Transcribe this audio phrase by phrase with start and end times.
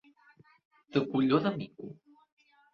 [0.95, 1.87] De colló de mico.